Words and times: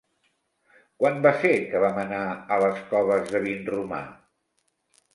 Quan 1.03 1.21
va 1.25 1.33
ser 1.43 1.51
que 1.73 1.83
vam 1.85 2.01
anar 2.05 2.23
a 2.57 2.59
les 2.65 2.83
Coves 2.91 3.31
de 3.37 3.45
Vinromà? 3.49 4.05